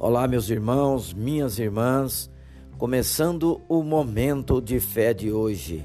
Olá, 0.00 0.28
meus 0.28 0.48
irmãos, 0.48 1.12
minhas 1.12 1.58
irmãs, 1.58 2.30
começando 2.78 3.60
o 3.68 3.82
momento 3.82 4.62
de 4.62 4.78
fé 4.78 5.12
de 5.12 5.32
hoje. 5.32 5.84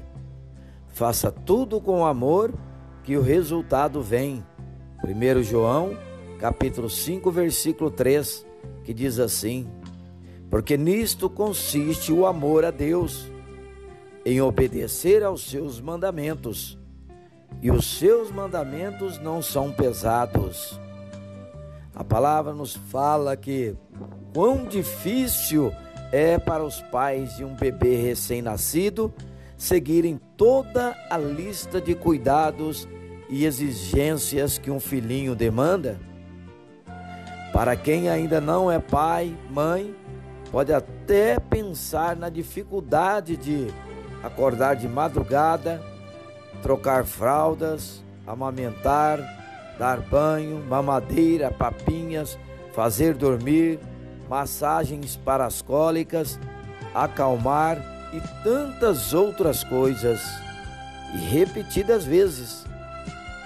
Faça 0.86 1.32
tudo 1.32 1.80
com 1.80 2.06
amor, 2.06 2.54
que 3.02 3.16
o 3.16 3.20
resultado 3.20 4.00
vem. 4.00 4.46
1 5.02 5.42
João, 5.42 5.98
capítulo 6.38 6.88
5, 6.88 7.28
versículo 7.32 7.90
3, 7.90 8.46
que 8.84 8.94
diz 8.94 9.18
assim: 9.18 9.68
Porque 10.48 10.76
nisto 10.76 11.28
consiste 11.28 12.12
o 12.12 12.24
amor 12.24 12.64
a 12.64 12.70
Deus, 12.70 13.28
em 14.24 14.40
obedecer 14.40 15.24
aos 15.24 15.42
seus 15.42 15.80
mandamentos, 15.80 16.78
e 17.60 17.68
os 17.68 17.98
seus 17.98 18.30
mandamentos 18.30 19.18
não 19.18 19.42
são 19.42 19.72
pesados. 19.72 20.78
A 21.92 22.04
palavra 22.04 22.52
nos 22.52 22.74
fala 22.74 23.36
que 23.36 23.76
quão 24.34 24.64
difícil 24.66 25.72
é 26.10 26.36
para 26.38 26.64
os 26.64 26.82
pais 26.82 27.36
de 27.36 27.44
um 27.44 27.54
bebê 27.54 27.94
recém-nascido 27.96 29.14
seguirem 29.56 30.20
toda 30.36 30.96
a 31.08 31.16
lista 31.16 31.80
de 31.80 31.94
cuidados 31.94 32.88
e 33.30 33.44
exigências 33.44 34.58
que 34.58 34.70
um 34.70 34.80
filhinho 34.80 35.34
demanda. 35.36 35.98
Para 37.52 37.76
quem 37.76 38.10
ainda 38.10 38.40
não 38.40 38.70
é 38.70 38.80
pai, 38.80 39.34
mãe, 39.48 39.94
pode 40.50 40.72
até 40.72 41.38
pensar 41.38 42.16
na 42.16 42.28
dificuldade 42.28 43.36
de 43.36 43.68
acordar 44.22 44.74
de 44.74 44.88
madrugada, 44.88 45.80
trocar 46.60 47.04
fraldas, 47.04 48.02
amamentar, 48.26 49.20
dar 49.78 50.00
banho, 50.00 50.64
mamadeira, 50.68 51.50
papinhas, 51.50 52.36
fazer 52.72 53.14
dormir, 53.14 53.78
massagens 54.28 55.16
para 55.16 55.44
as 55.46 55.62
cólicas, 55.62 56.38
acalmar 56.94 57.78
e 58.12 58.20
tantas 58.42 59.12
outras 59.12 59.64
coisas, 59.64 60.20
e 61.14 61.18
repetidas 61.18 62.04
vezes. 62.04 62.64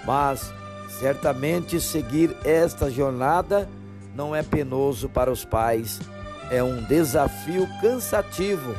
Mas 0.05 0.53
certamente 0.99 1.79
seguir 1.79 2.35
esta 2.43 2.89
jornada 2.89 3.67
não 4.15 4.35
é 4.35 4.43
penoso 4.43 5.07
para 5.09 5.31
os 5.31 5.45
pais, 5.45 5.99
é 6.51 6.63
um 6.63 6.81
desafio 6.83 7.67
cansativo, 7.81 8.75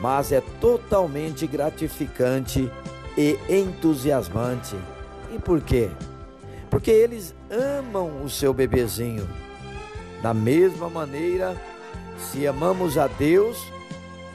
mas 0.00 0.32
é 0.32 0.42
totalmente 0.60 1.46
gratificante 1.46 2.70
e 3.16 3.38
entusiasmante. 3.48 4.76
E 5.34 5.38
por 5.38 5.60
quê? 5.60 5.90
porque 6.72 6.90
eles 6.90 7.34
amam 7.50 8.24
o 8.24 8.30
seu 8.30 8.54
bebezinho. 8.54 9.28
Da 10.22 10.32
mesma 10.32 10.88
maneira, 10.88 11.60
se 12.16 12.46
amamos 12.46 12.96
a 12.96 13.08
Deus, 13.08 13.58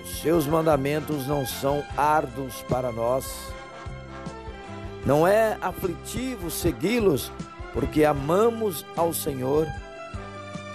os 0.04 0.22
seus 0.22 0.46
mandamentos 0.46 1.26
não 1.26 1.46
são 1.46 1.82
árduos 1.96 2.62
para 2.64 2.92
nós. 2.92 3.52
Não 5.06 5.26
é 5.26 5.58
aflitivo 5.62 6.52
segui-los, 6.52 7.32
porque 7.74 8.04
amamos 8.04 8.86
ao 8.98 9.14
Senhor. 9.14 9.66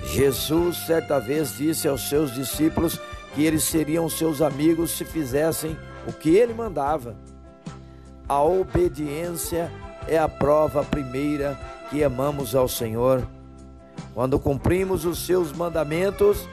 Jesus 0.06 0.78
certa 0.86 1.20
vez 1.20 1.58
disse 1.58 1.86
aos 1.86 2.08
seus 2.08 2.32
discípulos 2.32 2.98
que 3.34 3.44
eles 3.44 3.64
seriam 3.64 4.08
seus 4.08 4.40
amigos 4.40 4.92
se 4.92 5.04
fizessem 5.04 5.76
o 6.06 6.12
que 6.12 6.30
ele 6.30 6.54
mandava. 6.54 7.14
A 8.26 8.42
obediência 8.42 9.70
é 10.08 10.18
a 10.18 10.28
prova 10.28 10.82
primeira 10.82 11.58
que 11.90 12.02
amamos 12.02 12.54
ao 12.54 12.66
Senhor. 12.66 13.26
Quando 14.14 14.38
cumprimos 14.38 15.04
os 15.04 15.24
seus 15.24 15.52
mandamentos, 15.52 16.46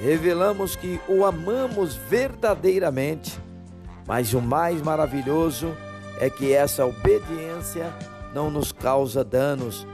revelamos 0.00 0.74
que 0.76 1.00
o 1.08 1.24
amamos 1.24 1.94
verdadeiramente. 1.94 3.38
Mas 4.06 4.34
o 4.34 4.40
mais 4.40 4.82
maravilhoso 4.82 5.74
é 6.18 6.28
que 6.28 6.52
essa 6.52 6.84
obediência 6.84 7.92
não 8.34 8.50
nos 8.50 8.72
causa 8.72 9.24
danos. 9.24 9.86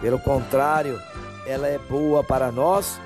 Pelo 0.00 0.18
contrário, 0.18 1.00
ela 1.46 1.68
é 1.68 1.78
boa 1.78 2.24
para 2.24 2.50
nós 2.50 2.98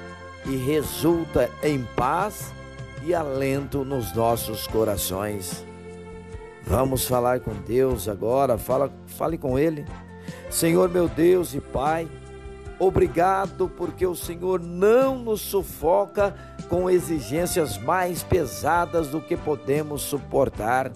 e 0.46 0.56
resulta 0.56 1.50
em 1.62 1.82
paz 1.96 2.52
e 3.04 3.14
alento 3.14 3.84
nos 3.84 4.14
nossos 4.14 4.66
corações. 4.66 5.64
Vamos 6.62 7.06
falar 7.06 7.40
com 7.40 7.52
Deus 7.52 8.08
agora, 8.08 8.58
fala, 8.58 8.90
fale 9.06 9.38
com 9.38 9.58
Ele. 9.58 9.84
Senhor 10.50 10.88
meu 10.88 11.08
Deus 11.08 11.54
e 11.54 11.60
Pai, 11.60 12.08
obrigado 12.78 13.68
porque 13.68 14.06
o 14.06 14.14
Senhor 14.14 14.60
não 14.60 15.18
nos 15.18 15.40
sufoca 15.40 16.34
com 16.68 16.90
exigências 16.90 17.78
mais 17.78 18.22
pesadas 18.22 19.08
do 19.08 19.20
que 19.20 19.36
podemos 19.36 20.02
suportar. 20.02 20.92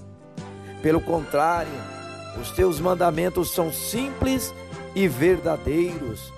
Pelo 0.82 1.00
contrário, 1.00 1.72
os 2.40 2.50
teus 2.50 2.80
mandamentos 2.80 3.50
são 3.50 3.72
simples 3.72 4.54
e 4.94 5.06
verdadeiros. 5.08 6.32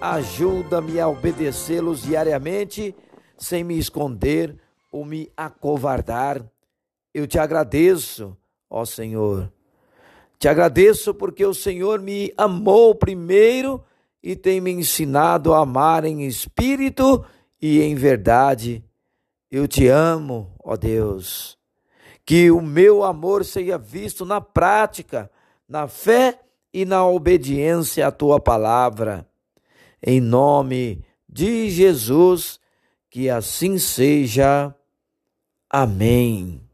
Ajuda-me 0.00 1.00
a 1.00 1.08
obedecê-los 1.08 2.02
diariamente, 2.02 2.94
sem 3.36 3.64
me 3.64 3.78
esconder 3.78 4.56
ou 4.92 5.04
me 5.04 5.30
acovardar. 5.36 6.42
Eu 7.12 7.26
te 7.26 7.38
agradeço 7.38 8.36
ó 8.70 8.84
Senhor. 8.84 9.52
Te 10.38 10.48
agradeço 10.48 11.14
porque 11.14 11.44
o 11.44 11.54
Senhor 11.54 12.00
me 12.00 12.32
amou 12.36 12.94
primeiro 12.94 13.82
e 14.22 14.34
tem 14.34 14.60
me 14.60 14.70
ensinado 14.70 15.54
a 15.54 15.60
amar 15.60 16.04
em 16.04 16.26
espírito 16.26 17.24
e 17.60 17.80
em 17.80 17.94
verdade. 17.94 18.84
Eu 19.50 19.66
te 19.66 19.86
amo, 19.86 20.52
ó 20.62 20.76
Deus. 20.76 21.56
Que 22.24 22.50
o 22.50 22.60
meu 22.60 23.04
amor 23.04 23.44
seja 23.44 23.78
visto 23.78 24.24
na 24.24 24.40
prática, 24.40 25.30
na 25.68 25.88
fé 25.88 26.38
e 26.72 26.84
na 26.84 27.06
obediência 27.06 28.06
à 28.06 28.10
tua 28.10 28.38
palavra. 28.38 29.26
Em 30.02 30.20
nome 30.20 31.04
de 31.28 31.70
Jesus, 31.70 32.60
que 33.10 33.30
assim 33.30 33.78
seja. 33.78 34.74
Amém. 35.70 36.67